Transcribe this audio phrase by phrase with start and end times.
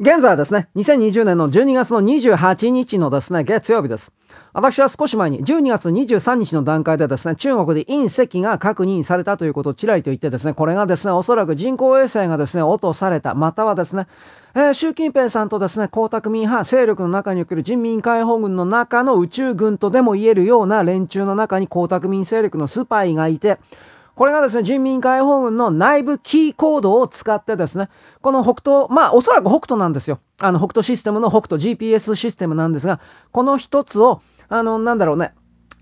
[0.00, 4.12] 現在はですね、2020年の12月の28日のですね、月曜日です。
[4.52, 14.06] 私は少し前に12月23日の段階でですね、中国で隕石が確認されたということをちらりと言ってですね、これがですね、おそらく人工衛星がですね、落とされた、またはですね、
[14.54, 23.58] えー、習近平さんとですね、江沢民派勢力の中における人民解放軍の中の宇宙軍とでも言えるような連中の中に江沢民勢力のスパイがいて、
[24.18, 27.88] これがですね、人民解放軍の内部キーコードを使ってですね、
[28.20, 30.18] この北東、まあおそらく北斗なんですよ。
[30.40, 32.98] あの北斗システムの北斗 GPS システムなんですが、
[33.30, 35.34] この一つを、あの、なんだろうね、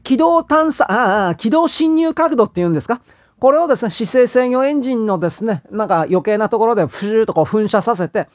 [0.02, 3.00] 軌道探査、ああ、軌道侵入角度っていうんですか？
[3.40, 8.28] これをですね、姿勢制御エンジンのですね、なんか余計なところでプシューとこう噴射させて、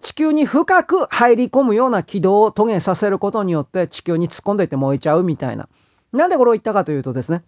[0.00, 5.68] 地球に深く入り込むような軌道を遂げさせることによって地球に突っ込んでいって燃えちゃうみたいな。
[6.12, 7.44] なんでこれを言ったかというとですね、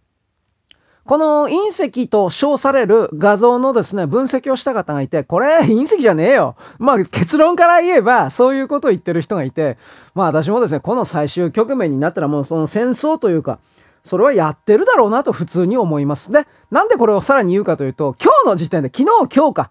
[1.11, 6.55] この隕石と称される画像のですね、分析をした方がいて、これ隕石じゃねえよ。
[6.79, 9.77] まあ結論から言えば、そういうことを言ってる人がいて、
[10.15, 13.59] まあ私もですね、この最終局面になったらもうその戦争というか、
[14.05, 16.31] それはやってるだろうなと普通に思います。
[16.31, 19.71] で、なんでこれをさらに言うかというと、今日の時点で、昨日今日か、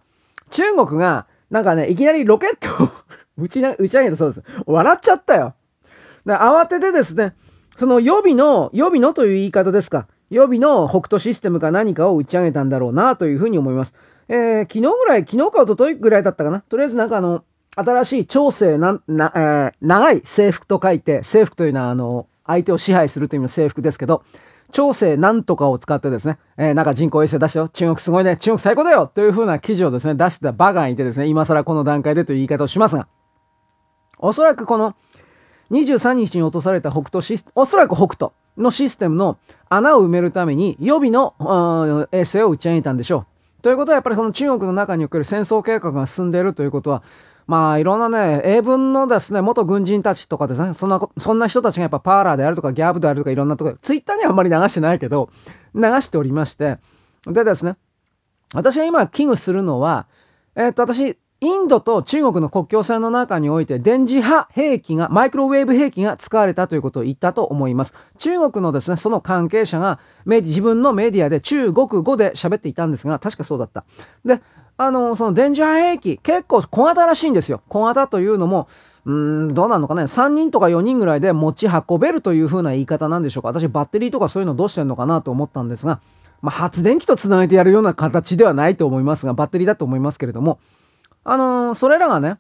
[0.52, 2.90] 中国が、なんかね、いきなりロケットを
[3.42, 4.44] 打ちな、打ち上げたそうです。
[4.66, 5.53] 笑っちゃったよ。
[6.26, 7.34] で、慌ててですね、
[7.78, 10.08] その予備の、予備のという言い方ですか。
[10.30, 13.95] 予備の北斗システムか何かを打ち上げたんだろうなというふうに思います。
[14.27, 16.61] えー、昨日ぐらい、昨日か一昨日ぐらいだったかな。
[16.61, 17.44] とりあえずなんかあの、
[17.75, 24.23] 新しい調整な、な、えー、長い制服と書いて、制服というのはあの、相手を支配するという意味の制服ですけど、
[24.72, 27.69] 調整なんとかを使ってですね、えー、なんか人工衛星出しよ。
[27.69, 28.38] 中国すごいね。
[28.38, 33.07] 中国最高だよというふうな記事をですね、出してたバカがいてですね、今更この段階でという言い方をしますが、
[34.19, 34.95] おそらくこの
[35.72, 38.31] 23日に落とされた北斗システム、おそらく北斗。
[38.60, 39.38] のシステムの
[39.70, 43.26] 穴を埋めるために予備の衛星を打ち上げたんでしょ
[43.60, 43.62] う。
[43.62, 47.04] ということはやっぱりその中国の中における戦争計画が進んでいるということは、
[47.48, 55.30] まあいろんなね、英文のですね、元軍人たちとかですね、そんな、そんな人たちがやっぱパーラーであるとかギャブであるとかいろんなところ、ツイッターにはあんまり流してないけど、
[55.74, 56.78] 流しておりまして、
[57.25, 57.75] でですね、
[58.53, 60.08] 私が今危惧するのは、
[60.56, 67.94] えー、っと私、インドと中国の国境線の中において電磁波兵器が、マイクロウェーブ兵器が使われたということを言ったと思います。
[68.17, 73.85] 中国のですね、その関係者が自分のメディアで中国語で喋っていたんですが、確かそうだった。
[74.25, 74.41] で、
[74.75, 77.61] あの、その電磁波兵器、結構小型らしいんですよ。
[77.69, 78.67] 小型というのも、
[79.06, 80.03] うーん、どうなのかね。
[80.03, 83.50] 3人とか4人ぐらいで持ち運べるという風な言い方なんでしょうか。
[83.50, 86.01] 私バッテリーとかそういうのどうしてんのかなと思ったんですが、
[86.41, 90.59] まあ、発電機と繋げてやるような形ではないと思いますが、バッテリーだと思いますけれども、
[91.24, 92.38] あのー、それらがね、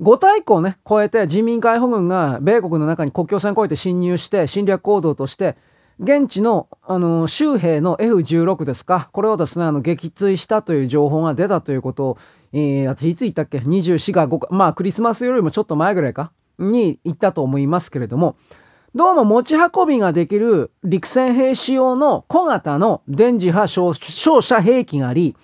[0.00, 5.56] 5大湖をね、越えて人民解放軍が米国の中に国境線を越えて侵入して侵略行動として、
[5.98, 12.18] 現地の、あのー、州兵の F16 ですか、これをですね、あの、撃墜したという情報が出たということを、
[12.52, 16.32] えー、いつ言ったっけ ?24 が5か、まあクリスマスよりもちょっと前ぐらいか？
[16.58, 18.36] に言ったと思いますけれども、
[18.94, 23.92] どうも持ち運びができる陸戦兵士用の小型の電磁波照
[24.40, 25.36] 射兵器があり、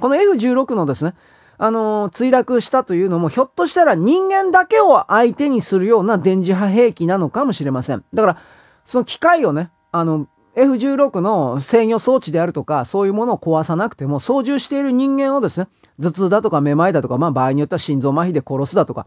[0.00, 1.14] この F16 のですね、
[1.58, 8.04] あのー、墜落したというのも、ひょっとしたら人間だけを相手にするような電磁波兵器なのかもしれません。
[8.14, 8.38] だから、
[8.86, 15.68] その機械をね、あの、F16 の制御装置であるとか、そういうものを壊さなくても、操縦している人間をですね、
[16.00, 19.06] 頭痛だとかめまいだとか、まあ場合によっては心臓麻痺で殺すだとか、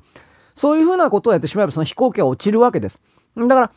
[0.55, 3.01] そういうふうなことをやってしまえばその飛行機は落ちるわけです。
[3.35, 3.71] だから、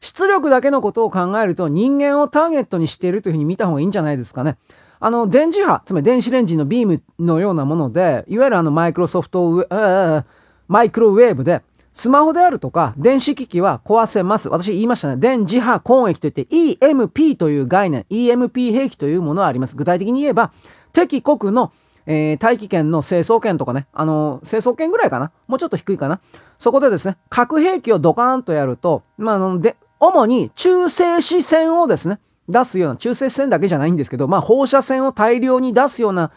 [0.00, 4.56] 出力だけのことを考えると人間をターゲットにしているというふうに見た方がいいんじゃないですかね。
[5.00, 10.24] あの、電磁波、つまり電子レンジのビームのようなもので、いわゆるあの、マイクロソフトウェ、
[10.68, 11.62] マイクロウェーブで、
[11.94, 14.48] スマホであるとか、電子機器は壊せます。
[14.48, 15.16] 私言いましたね。
[15.16, 19.74] 電磁波攻撃といって EMP という概念、EMP 兵器というものはあります。
[19.74, 20.52] 具体的に言えば、
[20.92, 21.72] 敵国の、
[22.06, 25.32] えー、大気圏の成層圏とかね、あの、成層圏ぐらいかな？
[25.48, 26.20] もうちょっと低いかな？
[26.58, 32.18] そこでですね、核兵器をドカーンとやると、まあ、あの、で、主に中性子線をですね、
[32.50, 36.32] 出すような、中性線だけじゃないんですけど、まあ放射線を大量に出すような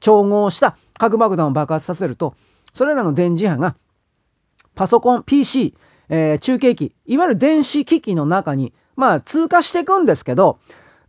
[0.00, 2.34] 調合した核爆弾を爆発させると、
[2.74, 3.74] それらの電磁波が
[4.74, 5.76] パソコン、PC、
[6.08, 10.58] えー、中継機、いわゆる電子機器の中に、まあ通過していくんですけど、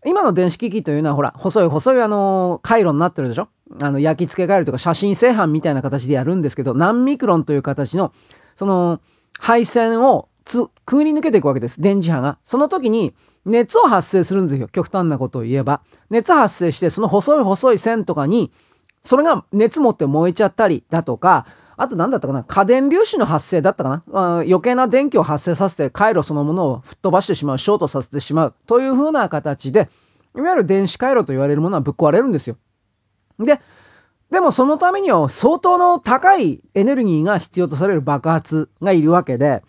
[0.05, 3.49] 今の電子機器というのはほら、細い細いあの、回路になってるでしょ？
[3.81, 8.13] あの、焼き付け回路とか写真製版みたいな形でやるんですけど、何ミクロンという形の、
[8.55, 9.01] その、
[9.37, 11.81] 配線をつ、くぐり抜けていくわけです。
[11.81, 12.37] 電磁波が。
[12.45, 13.13] その時に、
[13.49, 14.67] 熱を発生するんですよ。
[14.67, 15.81] 極端なことを言えば。
[16.09, 18.51] 熱発生して、その細い細い線とかに、
[19.03, 21.45] それが熱持って燃えちゃったりだとか、
[21.77, 29.89] あと何だったかな家電粒子の発生だったかなあ余計な電気を発生させて回路そのものを吹っ飛ばしてしまう、ショートさせてしまうという風な形で、
[30.35, 32.57] いわゆる電子回路と言われるものはぶっ壊れるんですよ。
[33.39, 33.61] で、
[34.29, 39.63] でもそのためには相当の高いエネルギーが必要とされる爆発がいるわけで、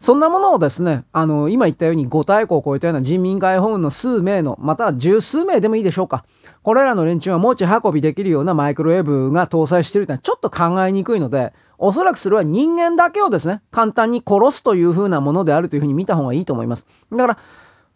[0.00, 6.24] そんなものをですね、あの、今言ったように5大国を超えたような人民解放軍の数名の、または十数名でもいいでしょうか。
[6.62, 16.86] これらの連中が持ち運びできるようなマイクロウェーブが搭載しているというのはちょっと考えにくいので、おそらくそれは人間だけをですね、簡単に殺すという風なものであるというふうに見た方がいいと思います。
[17.10, 17.38] だから、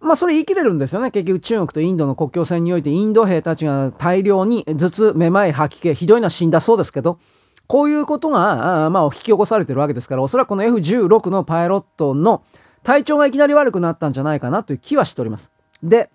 [0.01, 1.11] まあそれ言い切れるんですよね。
[1.11, 7.19] 結局中国とインドの国境線においてインド兵たちが大量に頭痛、めまい、吐き気、ひどいのは死んだそうですけど、
[7.71, 12.43] こういうことが、あまあ引き起こされてるわけですから、おそらくこの F16 のパイロットの
[12.83, 15.53] 体調がいきなり悪くなったんじゃないかなという気はしております。
[15.81, 16.11] で、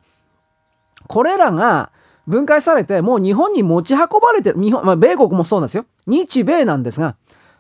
[1.08, 1.92] これらが
[2.28, 5.86] 分解されて、もう日本に持ち運ばれてる、日本、まあ米国もそうなんですよ。
[6.08, 7.16] 日米なんですが、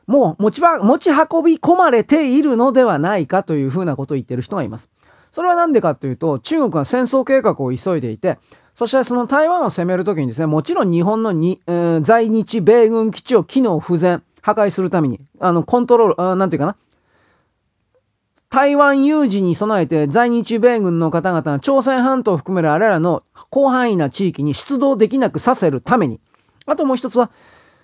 [0.07, 4.89] もう持ち持ち運び込まれているのではないかというふうなことを言ってる人がいます。
[5.31, 8.39] それは何でかというと、中国は戦争計画を急いでいて、
[8.75, 16.75] そしてその台湾を攻めるときにですね、もちろん日本のに、えー、在日米軍基地を機能不全、破壊するために、あの、コントロール、あなんていうかな。
[18.49, 26.19] 台湾有事に備えて在日米軍の方々が朝鮮半島を含めるあれらの広範囲な地域に出動できなくさせるために、
[26.65, 27.31] あともう一つは、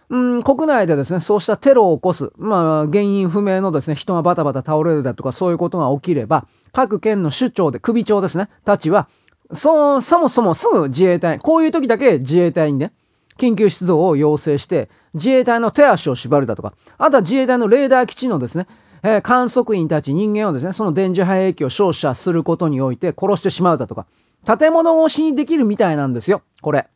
[0.09, 9.07] うん、国内でですね、そうしたテロを起こす、まあ、原因不明のですね、人がバタバタ倒れるだとか、そういうことが起きれば、各県の首長で、首長ですね、たちは、
[9.53, 12.93] そ、そもそもすぐ自衛隊、こういう時だけ自衛隊にね、
[13.37, 18.67] 緊急出動を要請して、自衛隊の手足を縛るだとか、あとは自衛隊のレーダー基地のですね、
[19.03, 24.05] えー、観測員たち人間をですね、その電磁波兵器を照射することにおいて殺してしまうだとか、
[24.45, 26.87] 建物越しにできるみたいなんですよ、これ。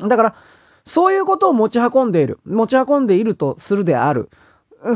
[0.00, 0.34] だから、
[0.84, 2.40] そういうことを持ち運んでいる。
[2.44, 4.30] 持ち運んでいるとするである。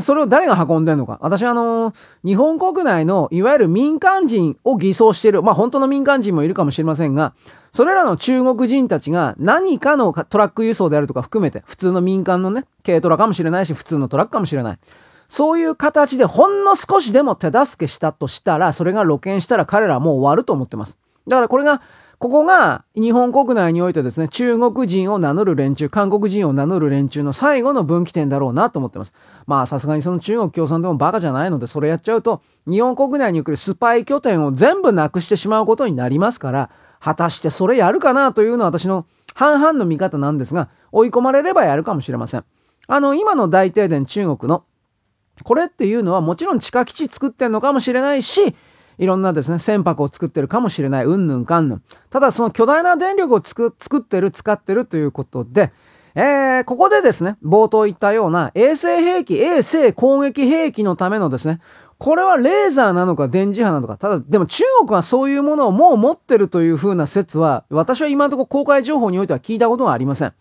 [0.01, 1.17] それを誰が運んでんのか。
[1.21, 1.93] 私はあの、
[2.25, 5.41] 日本国内のいわゆる民間人を偽装してる。
[5.43, 7.33] まあ本当の民間人もいるかもしれませんが、
[7.71, 14.79] それらの中国人たちが何かのトラック輸送であるとか含めて、普通の民間のね、軽トラかもしれないし、普通のトラックかもしれない。
[15.29, 20.97] そういう形でほんの少しでも手助けしたとしたら、それが露見したら彼らはもう終わると思ってます。
[21.27, 21.81] だからこれが
[22.19, 29.13] ここが日本国内においてですね、中国人を名乗る連中、韓国人を名乗る連中の最後の分岐点だろうなと思ってます。
[29.45, 39.05] まあさすがにその中国共産党もバカじゃないので、それやっちゃうと、日本国内に来るスパイ拠点を全部なくしてしまうことになりますから、果たしてそれやるかなというのは私の
[39.35, 42.43] 半々の見方なんですが、追い込まれればやるかもしれません。
[42.87, 44.63] あの、今の大停電中国の、
[45.43, 48.55] これっていうのはもちろん地下基地作ってんのかもしれないし、
[48.97, 51.83] いろんなですね、船舶を作ってるかもしれない、うんぬんかんぬん。
[52.09, 55.71] ただその巨大な電力を作ってる、使ってるということで、
[56.15, 61.59] えー、ここでですね、冒頭言ったような衛星兵器、衛星攻撃兵器のためのですね、
[61.99, 63.97] これはレーザーなのか電磁波なのか。
[63.97, 70.33] ただ、でも中国はそういうものをもう持ってるという風な説は、私は今のところ公開情報においては聞いたことがありません。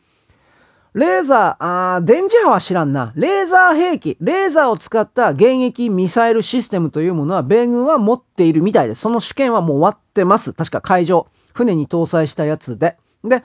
[0.97, 3.13] レーザー、あー電磁波は知らんな。
[3.17, 9.03] レーザー兵器、レーザーを使った迎撃ミサイルシステムというものは米軍は持っているみたいです。
[9.03, 10.55] その試験はもう終わってます。
[10.55, 12.97] 確か海上、船に搭載したやつで。
[13.23, 13.45] で、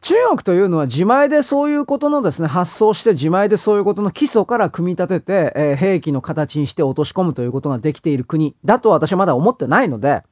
[0.00, 10.24] 中国というのは自前でそういうことのですね、発想して自前でそういうことの基礎から組み立てて、えー、兵器の形にして落とし込むということができている国だと私はまだ思ってないので、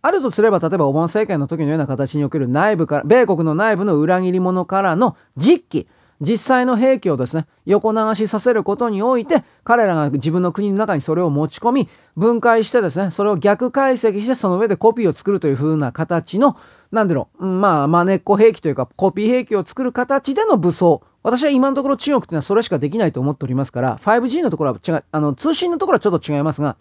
[0.00, 5.88] あるとすれば、例えばオバマ政権の時のような形における内部から、米国の内部の裏切り者からの実機、
[6.20, 16.56] 実際の兵器をですね、横流しさせることにおいて、彼らが自分の国の中にそれを持ち込み、分解してですね、それを逆解析して、その上でコピーを作るという風な形の、
[16.90, 21.02] なんだろう、まあ、まねっこ兵器というか、コピー兵器を作る形での武装。
[21.22, 26.76] 私は今のところ中国というのはそれしかできないと思っておりますから、5G のところは違う、あの、通信のところはちょっと違いますが、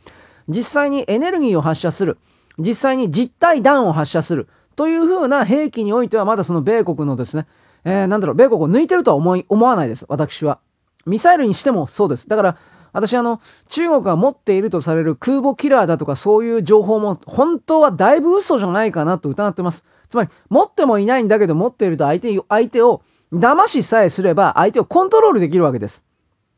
[0.48, 2.18] 実際にエネルギーを発射する。
[2.58, 7.48] 実際に実体弾を発射するという風な兵器においてはまだその米国のですね、
[7.84, 10.06] えー、なんだろう、米国を抜いてるとは思い、思わないです。
[10.08, 10.60] 私は。
[11.06, 12.28] ミサイルにしてもそうです。
[12.28, 12.58] だから、
[12.94, 19.86] 私あの、中国が持っているとされる空母キラーだとかそういう情報も本当はだいぶ嘘じゃないかなと疑ってます。
[20.10, 23.02] つまり、持ってもいないんだけど持っていると相手、相手を
[23.34, 26.04] 騙しさえすれば相手をコントロールできるわけです。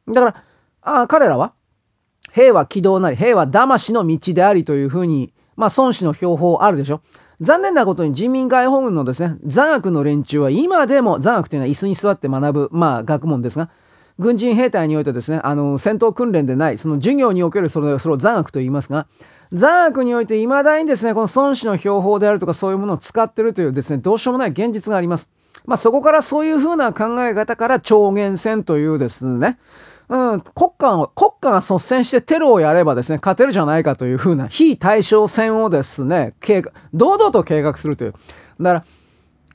[0.08, 0.44] だから、
[0.82, 1.54] あ彼らは、
[2.32, 7.02] 兵は軌道なり、兵は騙しの道でありというふうにまあ、孫子の標法あるでしょ。
[7.42, 13.70] 残念なことに人民解放軍のですね、残悪の連中は今でも、残悪というのは椅子に座って学ぶ、まあ、学問ですが、
[14.18, 19.06] 軍人兵隊においてですね、あの、戦闘訓練でない、その授業におけるそれそれを残悪と言いますが、
[19.52, 25.30] 残悪において未だにですね、この孫子の標法であるとかそういうものを使ってるというですね、どうしようもない現実があります。
[25.66, 29.58] まあ、そこからそういう風な考え方から超限戦というですね、
[30.10, 38.14] うん、国家を、国家が率先してテロをやればですね、勝てるじゃないかというふうな非対称戦をですね、計画、堂々と計画するという。
[38.60, 38.86] だから、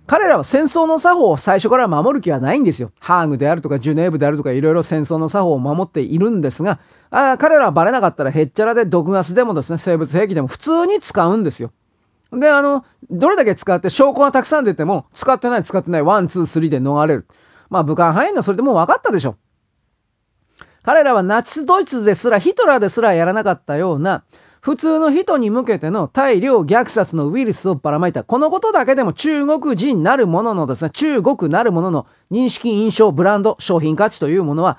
[0.07, 2.93] 彼らは戦争の作法を最初から守る気はないんですよ。
[3.01, 6.79] ハーグであるとかジュネーブであるとかいろいろ戦争の作法を守っているんですが、
[7.11, 11.73] あ彼らはバレなかったらへっちゃらで毒ガスでもですね、生物兵器でも普通に使うんですよ。
[12.33, 17.27] で、あの、どれだけ使って証拠がたくさん出ても、使ってない使ってない、ワン、ツー、スリーで逃れる。
[17.71, 19.37] まあ、武漢肺炎のそれでもう分かったでしょ。
[20.85, 24.23] 彼らはナチスドイツですら、ヒトラーですらやらなかったような、
[24.61, 28.23] 普通の人に向けての大量虐殺のウイルスをばらまいた。
[28.23, 34.77] このことだけでも中国人なるもののですね、中国なるものの認識、印象、ブランド、商品価値というものは、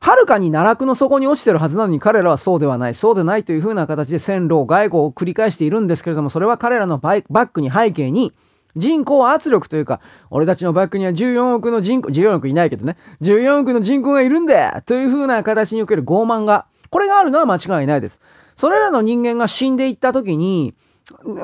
[0.00, 8.32] はるかに奈落の底に落ちてるはずなのに彼らはそうではない、そうでないというふうな形で戦狼、外交を繰り返しているんですけれども、それは彼らのバックに背景に、
[8.76, 10.00] 人口圧力というか、
[10.30, 18.20] 俺たちのバックには14億の人口、14億いないけどね、14億の人口がいるんだという風な形における傲慢が、これがあるのは間違いないです。
[18.56, 20.74] それらの人間が死んでいった時に、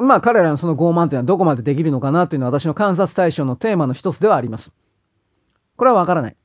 [0.02, 4.72] まあ彼らのその傲慢というのはどこまでできるのかなというのは私の観察対象のテーマの一つではあります。
[5.76, 6.36] これはわからない。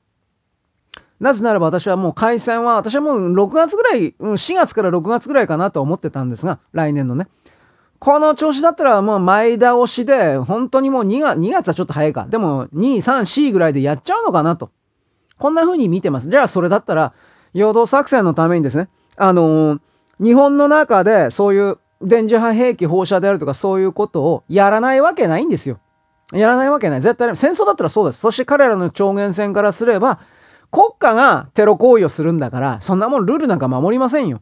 [1.19, 7.27] なぜならば私はもう開戦は、私はもう6月ぐらい、4月から6月ぐらいかなと思ってたんですが、来年のね。
[8.03, 12.25] この調子だったらもう前倒しで、本当にもう2月、2月はちょっと早いか。
[12.27, 14.72] でも2、3、4ぐらいでやっちゃうのかなと。
[15.39, 16.29] こんな風に見てます。
[16.29, 17.13] じゃあそれだったら、
[17.53, 19.79] 陽動作戦のためにですね、あのー、
[20.22, 25.79] 日本の中でそういう電磁波兵器放射であるとかそういうことをやらないわけないんですよ。
[26.33, 27.01] やらないわけない。
[27.01, 28.19] 絶対、戦争だったらそうです。
[28.19, 30.19] そして彼らの超限戦からすれば、
[30.72, 34.41] 国家がテロ行為をするんだから、そんなもんルールなんか守りませんよ。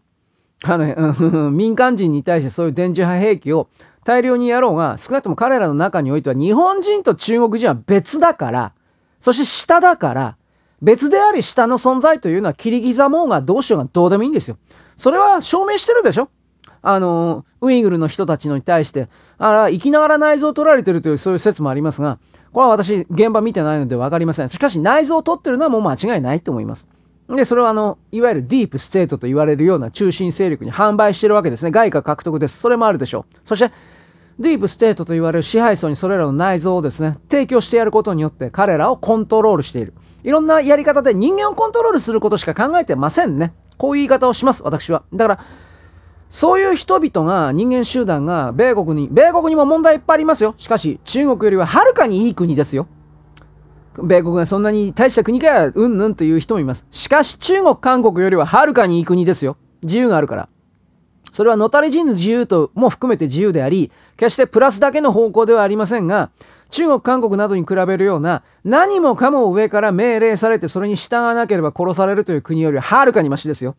[0.64, 3.68] あの、民間人に対してそういう電磁波兵器を
[4.04, 8.74] 大量にやろうが、少なくとも彼らの中においては日本人と中国人は別だから、
[9.20, 10.38] そして下だから、
[10.82, 14.58] 別であり下の存在というのは切り刻もうがどうしようがどうでもいいんですよ。
[14.98, 16.30] それは証明してるでしょ
[16.84, 22.18] あの、ウイグルの人たちに対して、あら、生きながら内臓を取られてるというそういう説もありますが、
[22.52, 24.50] これは私、現場見てないので分かりません。
[24.50, 26.88] しかし内臓を取ってるのはもう間違いないと思います。
[27.36, 31.72] で、それはあの、いわゆるディープステートと言われるような中心勢力に販売してるわけですね。
[31.72, 32.58] 外貨獲得です。
[32.58, 33.36] それもあるでしょう。
[33.46, 33.72] そして、
[34.40, 39.94] ディープステートと言われる支配層にそれらの内臓をですね、提供してやることによって彼らをコントロールしている。
[40.24, 43.54] いろんなやり方で人間をコントロールすることしか考えてませんね。
[43.78, 45.04] こういう言い方をします、私は。
[45.14, 45.40] だから、
[46.30, 50.56] そういう人々が、人間集団が、米国に、米国にも問題いっぱいありますよ。
[50.58, 52.88] しかし、中国よりははるかにいい国ですよ。
[53.98, 56.86] 米国がそんなに大した国かや、うんぬんという人もいます。
[56.92, 59.58] しかし中国、韓国よりははるかにいい国ですよ。
[59.84, 60.50] 自由があるから。
[61.32, 66.30] それはのたれ人の自由とも含めて自由であり、決してプラスだけの方向ではありませんが、
[66.70, 73.76] 中国、韓国などに比べるような何もかも上から命令されてそれに従わなければ殺されるという国よりははるかにマシですよ。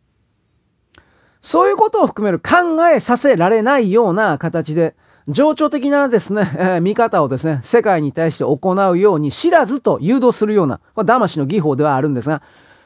[1.41, 4.95] そういうことを含める考えさせられないような形で、
[5.29, 12.43] 情緒的なですね、えー、見方をですね、世界に対して行うように知らずと誘導するような、これ騙しの技法ではあるんですが、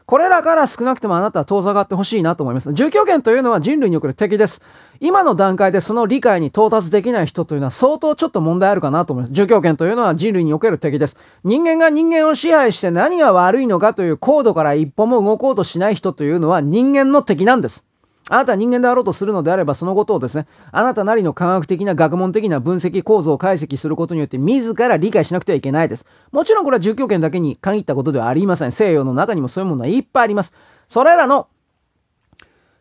[0.06, 2.72] これらから少なくともあなたは遠ざかってほしいなと思います。
[2.72, 4.62] 住居権というのは人類における敵です。
[5.00, 9.32] 今の段階でその理解に到達できない人というのは相当ちょっと問題あるかなと思います。
[9.32, 11.16] 住居権というのは人類における敵です。
[11.42, 17.82] 人間が人間を支配して何が悪いのかという高度から一歩も動こうとしない人というのは人間の敵なんです。
[18.28, 26.04] あなたは人間であろうとするのであれば、そのことをですね、あなたなりの科学的な学問的な分析構造を解析することによって、自ら理解しなくてはいけないです。
[26.32, 28.72] もちろんこれは住居権だけに限ったことではありません。
[28.72, 30.54] 西洋の中にもそういうものはいっぱいあります。
[30.88, 31.46] それらの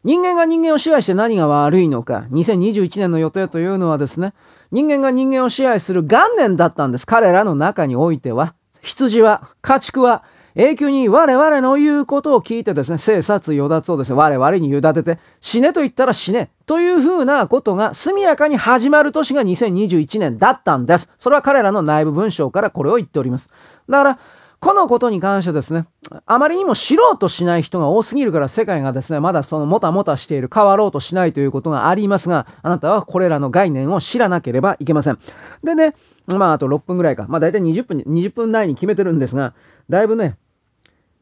[0.04, 4.34] 人間が人間を支配して何が悪いのか、2021年の予定というのはですね、
[4.72, 7.08] 人間が人間を支配する元年だったんです。
[7.08, 8.54] 彼らの中においては。
[8.82, 10.24] 羊は、家畜は、
[10.56, 21.12] 永久に我々の言うことを聞いてですね、生殺与奪をですね、我々に委ねて、死ねと言ったら死ね、というふうなことが速やかに始まる年が2021年だったんです。
[21.20, 23.52] それは彼らの内部文章からこれを言っております。
[23.90, 24.20] だから、
[24.62, 25.88] このことに関してですね、
[26.26, 35.20] あまりにも知ろうとしない人が多すぎるから世界がですね、まだそのもたもたしている、変わろうとしないということがありますが、あなたはこれらの概念を知らなければいけません。
[35.66, 35.96] でね、
[36.28, 37.26] まああと6分ぐらいか。
[37.28, 39.54] まあ大体20分、20分内に決めてるんですが、
[39.90, 40.38] だいぶね、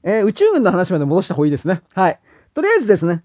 [0.03, 1.81] えー、宇宙軍の話まで戻した方がいいですね。
[1.93, 2.19] はい。
[2.53, 3.23] とりあえずですね、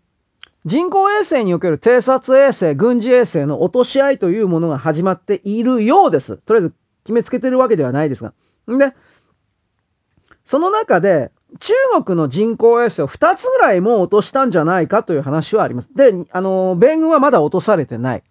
[0.65, 6.37] 人工衛星における偵察衛星、軍事衛星の落とし合いというものが始まっているようです。
[6.39, 8.33] とりあえず決めつけてるわけではないですが。
[8.71, 8.95] んで、
[10.45, 11.31] その中で、
[11.61, 11.73] 中
[12.05, 15.89] 国の人工衛星を2つぐらいも落としたんじゃないかという話はあります。
[15.95, 18.23] で、あの、米軍はまだ落とされてない。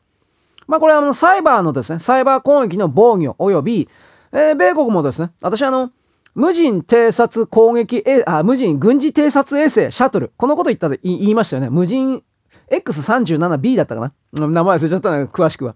[0.68, 3.90] まあこれはあの、サイバーのですね、サイバー攻撃の防御及び、
[4.32, 5.92] えー、米国もですね、私あの、
[6.38, 10.32] 無人偵察攻撃、あ、無人軍事偵察衛星、シャトル。
[10.38, 11.72] このこと言ったら言いましたよね。
[11.72, 12.22] 無人
[12.70, 15.76] X37B だったかな名前忘れちゃったな、詳しくは。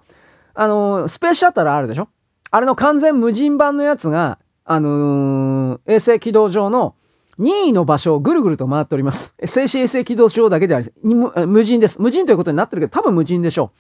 [0.53, 2.09] あの、スペースシャトルあるでしょ？
[2.51, 6.93] あれの完全無人版のやつが、あのー、衛星軌道上の
[7.39, 9.33] 任意の場所をぐるぐると回っております。
[9.43, 11.99] 静止衛星軌道上だけでは無無人です。
[11.99, 13.71] 無人ということになってるけど、多分無人でしょ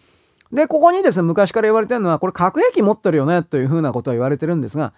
[0.51, 0.55] う。
[0.55, 4.93] で、ここにですね、昔から言われてるのは、これ核兵器持ってるよね、というふうなことは言われてるんですが、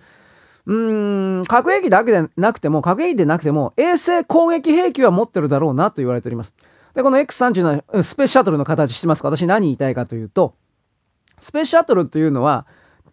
[0.65, 6.55] うーん、核兵器だけでなくても、核兵器でなくても、衛星攻撃兵器は持ってるだろうなと言われております。
[6.95, 10.55] で、この X30 のスペースシャトルの形してますか私何言いたいかというと、
[11.39, 12.65] スペースシャトルっていうのは、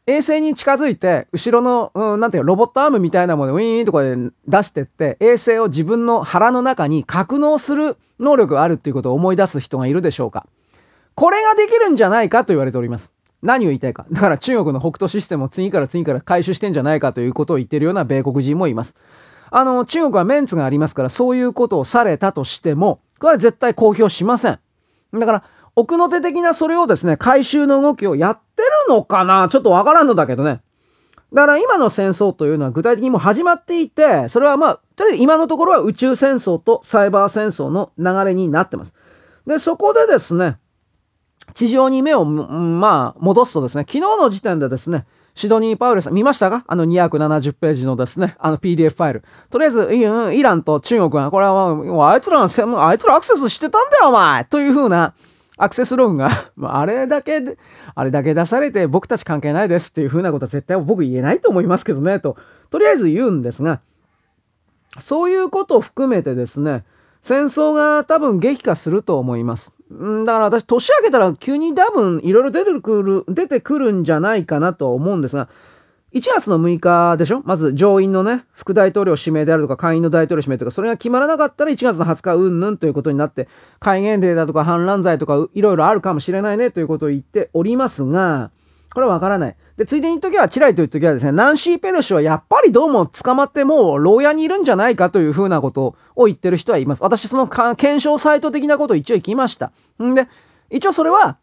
[0.06, 4.16] 衛星に近づいて、後ろの、うん、なんていうロボットアームみたいなものをウィーンとかで
[4.46, 10.46] 出してって、衛星を自分の腹の中に格納する能力があるっていうことを思い出す人がいるでしょうか
[11.14, 13.12] これができるんじゃないかと言われております。
[13.42, 14.06] 何を言いたいか。
[14.12, 18.96] だから中国の北斗システムを次から次から回収してんじゃないかということを言ってるような米国人もいます。
[19.50, 24.58] あの、中国はメンツがありますから、そういうことをされたとしても、これは絶対公表しません。
[25.12, 25.44] だから、
[25.74, 29.48] 奥の手的なそれをですね、回収の動きをやってるのかな？
[29.48, 30.60] ちょっとわからんのだけどね。
[31.32, 38.94] だから今の戦争というのは具体的にも始まっていて、それはまあ、とりあえず今のところは宇宙戦争とサイバー戦争の流れになってます。
[39.46, 40.58] で、そこでですね、
[41.54, 46.64] 地上に目を、まあ、戻すとですね、昨日の時点でですね、シドニー・パウレさん、見ましたか？
[46.66, 49.24] あの270ページのですね、あの PDF ファイル。
[49.50, 55.14] とりあえず、イランと中国は、これはもう、あいつらの、あいつらアクセスしてたんだよ、お前というふうな、
[55.56, 56.30] アクセスログが
[56.62, 57.42] あれだけ、
[57.94, 62.36] あれだけ出されて僕たち関係ないですっていうふうなことは絶対僕言えないと思いますけどね、と、
[62.70, 63.80] とりあえず言うんですが、
[64.98, 66.84] そういうことを含めてですね、
[67.22, 69.72] 戦争が多分激化すると思います。
[69.92, 75.48] んだから私、年明けたら急に多分いろいろ出てくる、出てくるんじゃないかなと思うんですが、
[76.12, 77.42] 1月の6日でしょ？
[77.44, 88.50] まず上院のね、副大統領指名であるとか、下院の大統領指名とか、それが決まらなかったら1月の20日、うんぬんということになって、戒厳令だとか反乱罪とか、いろいろあるかもしれないねということを言っておりますが、
[88.92, 89.56] これはわからない。
[89.76, 97.02] で、ついでに言っときは、チラリと言っときはですね、ナンシー・ペルシはやっぱりどうも捕まってもう牢屋にいるんじゃないかというふうなことを言ってる人はいます。
[97.02, 99.72] 私、その検証サイト的なことを一応聞きました。
[100.02, 100.26] んで、
[100.70, 101.38] 一応それは、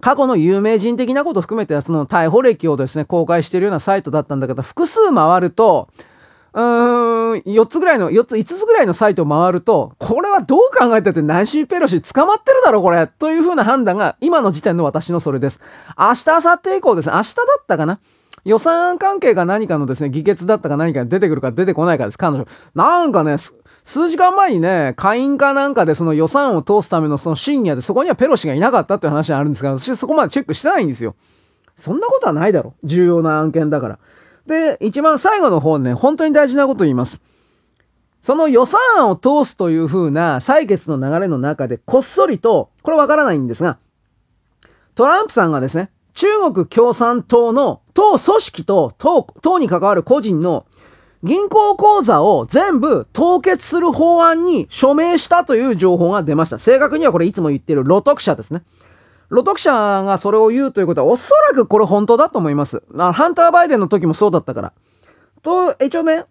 [0.00, 5.88] 過去の有名人的なことを含めて、その逮捕歴をですね、公開しているようなサイトだったんだけど、複数回ると、
[6.52, 13.06] うーん、4つぐらいの、4つ、5つぐらいのサイトを回ると、これはどう考えたってナンシー・ペロシ捕まってるだろ、これ。
[13.06, 15.60] というふうな判断が、今の時点の私のそれです。
[15.98, 17.98] 明日、明後日以降ですね、明日だったかな？
[18.44, 22.46] 予算関係か何かのですね、議決だったか何か出てくるか出てこないかです、彼女。
[22.74, 23.36] なんかね、
[23.84, 31.14] 数時間前にね、会員かなんかでその予算を通すためのその深夜でそこにはペロシがいなかったっていう話があるんですが、私そこまでチェックしてないんですよ。
[31.76, 32.74] そんなことはないだろ。
[32.82, 33.98] 重要な案件だから。
[34.50, 37.20] で、一番最後の方ね、本当に大事なこと言います。
[38.20, 43.78] その予算案を通すという風な採決の流れの中で、こっそりと、これわからないんですが、
[44.96, 50.66] トランプさんがですね、中国共産党の党組織と党党に関わる個人の
[51.22, 56.58] 銀行口座を全部凍結する法案に署名したという情報が出ました。
[56.58, 58.62] 正確にはこれいつも言ってる露徳者ですね。
[59.30, 59.72] 露徳者
[60.04, 62.82] がそれを言うということはおそらくこれ本当だと思います。
[62.96, 64.72] ハンターバイデンの時もそうだったから。
[65.42, 66.24] と、一応ね、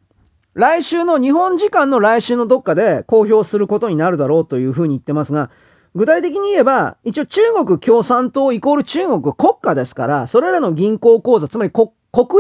[0.54, 5.50] 来週の日本時間の来週のどっかで公表することになるだろうというふうに言ってますが、
[5.96, 11.88] 具体的に言えば、一応中国共産党イコール中国国家ですから、それらの銀行口座、つまり国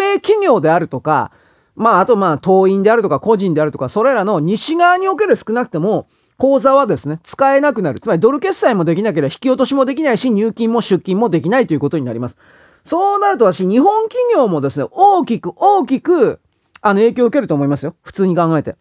[0.04, 1.32] 営企業であるとか、
[1.76, 6.08] まあ、あとまあ、党員であるとか個人であるとか、それらの西側における少なくても、
[6.40, 8.00] 口座はですね、使えなくなる。
[8.00, 12.38] つまりドル決済もできなければ引き落としもできないし、入金も出金もできないということになります。
[12.86, 16.40] そうなると私、日本企業もですね、大きく大きく、
[16.82, 17.94] あの、影響を受けると思いますよ。
[18.04, 18.78] 普通に考えて。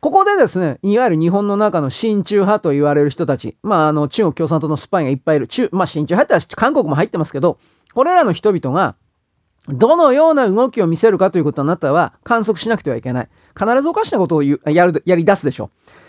[0.00, 5.46] ここでですね、いわゆる日本の中の親中派と言われる人たち、まあ、あの、中国共産党のスパイがいっぱいいる。
[5.46, 7.58] 中、まあ、親中派って韓国も入ってますけど、
[7.92, 8.96] これらの人々が、
[9.68, 13.28] どのような動きを見せるかということになったら観測しなくてはいけない。
[13.58, 16.03] 必ずおかしなことをやる、やり出すでしょう。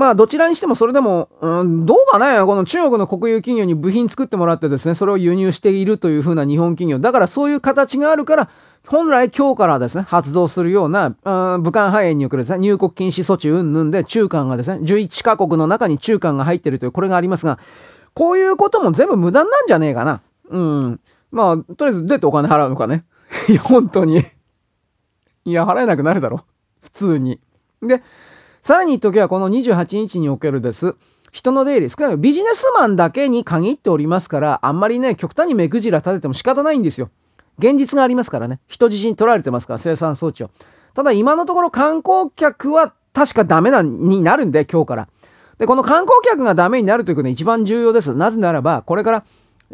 [0.00, 6.98] まあ、どちらにしてもそれでも、うん、どうかね、この中国の国有企業に部品作ってもらってですね、それを輸入しているというふうな日本企業。
[6.98, 8.48] だからそういう形があるから、
[8.86, 17.58] 本来今日からですね、発動するような、うん、武漢肺炎におけるですね、入国禁止措置云々で中間がですね、11カ国の中に中間が入ってるという、これがありますが、
[18.14, 20.22] こういうことも全部無駄なんじゃねえかな。
[20.48, 21.00] うん。
[21.30, 23.04] まあ、とりあえずどうやってお金払うのかね。
[23.50, 24.24] いや、本当に
[25.44, 26.46] いや、払えなくなるだろ。
[26.80, 27.38] 普通に。
[27.82, 28.02] で、
[28.70, 30.94] さらに言っとけば、この28日におけるです。
[31.32, 37.10] 人の出入り、少なくビジネスマンだけに限っておりますから、あんまりね、極端に目くじら立てても仕方ないんですよ。
[37.58, 38.60] 現実がありますからね。
[38.68, 40.50] 人質に取られてますから、生産装置を。
[40.94, 45.08] ただ今のところ観光客は確かダメな、になるんで、今日から。
[45.58, 48.14] で、この観光客がダメになるということが一番重要です。
[48.14, 49.24] なぜならば、これから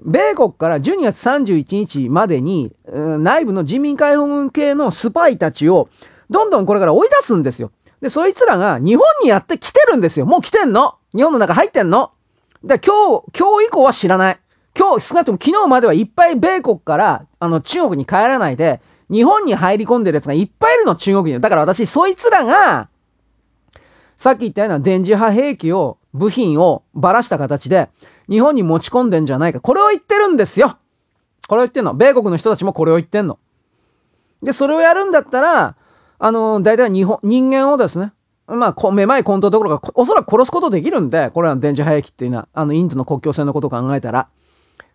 [0.07, 5.91] 米国から12月31日までに、内部の人民解放軍系のスパイたちを
[6.31, 7.73] どんどんこれから追い出すんですよ。
[8.01, 10.27] で、そいつらが日本にやって来てるんですよ。
[10.27, 10.97] もう来てんの。
[11.15, 12.13] 日本の中入ってんの。
[12.63, 14.39] で、今日、今日以降は知らない。
[14.79, 21.41] 今日、少なくとも昨日まではいっぱい米国から、あの、中国に帰らないで、日本に入り込んでるやつがいっぱいいるの、中国に。
[21.41, 22.89] だから私、そいつらが、
[24.19, 27.91] さっき言ったような電磁波兵器を、部品をばらした形で、
[28.29, 29.61] 日本に持ち込んでんじゃないか。
[29.61, 30.79] これを言ってるんですよ。
[31.49, 31.95] これを言ってんの。
[31.95, 33.39] 米国の人たちもこれを言ってんの。
[34.43, 35.77] で、それをやるんだったら、
[36.19, 38.13] あの、大体日本、人間をですね、
[38.47, 44.29] まあ、こめまい混沌どころか、おそらく殺すことできるんで、これは電磁波兵器っていうのは、あの、インドの国境線のことを考えたら、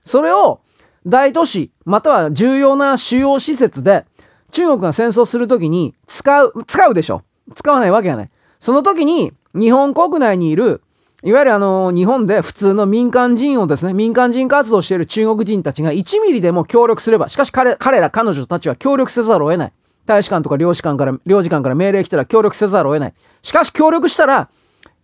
[0.06, 0.62] それを
[1.06, 4.06] 大都市、または重要な主要施設で、
[4.52, 7.24] 中国が戦争するときに使う、使うでしょ。
[7.56, 8.30] 使わないわけがない。
[8.60, 10.82] その時に、日本国内にいる、
[11.24, 19.74] いわゆるあの、日本で普通の民間人をですね、民間人活動している中国人たちが1ミリでも協力すれば、しかし彼彼ら、彼女たちは協力せざるを得ない。
[20.06, 23.14] 大使館とか領事館から、領事館から命令来たら協力せざるを得ない。
[23.44, 24.50] しかし協力したら、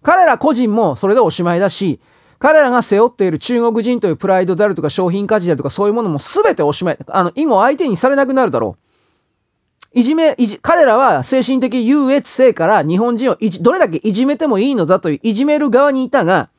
[0.04, 2.00] 彼ら個人もそれでおしまいだし、
[2.40, 6.98] 彼らが背負っている中国人というプライドであるとか商品価値であるとかそういうものも全ておしまい。
[7.08, 10.00] あの、以後相手にされなくなるだろう。
[10.00, 16.50] いじめ、いじ、彼らは精神的優越性から日本人をいじ、どれだけいじめてもいいのだといういじめる側にいたが、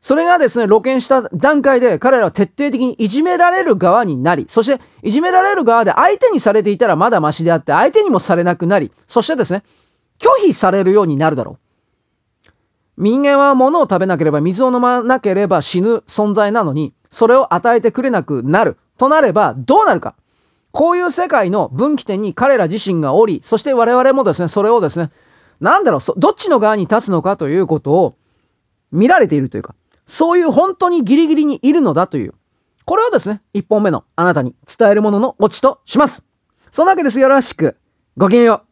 [0.00, 9.64] それがですね、露見した段階で彼らは徹底的にいじめられる側になり、そしていじめられる側で相手にされていたらまだマシであって、相手にもされなくなり、そしてですね、
[10.18, 11.58] 拒否されるようになるだろう。
[12.96, 18.76] 人間は物を食べなければ水を飲まなければ死ぬ存在なのに、それを与えてくれなくなる。
[18.98, 20.14] となればどうなるか。
[20.72, 25.10] こういう世界の分岐点に彼ら自身がおり、そして我々もですね、それをですね、
[25.60, 28.16] なんだろう、どっちの側に立つのかということを
[28.92, 29.74] 見られているというか、
[30.08, 32.34] そういう本当にギリギリにいるのだという、
[32.84, 36.24] これをですね、一本目のあなたに伝えるもののオチとします。
[36.72, 37.20] そんなわけです。
[37.20, 37.76] よろしく。
[38.16, 38.67] ごきげんよう。